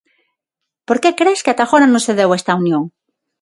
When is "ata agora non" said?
1.53-2.01